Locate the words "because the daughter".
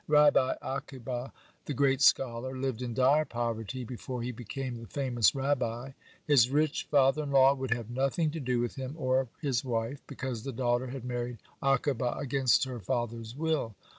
10.07-10.87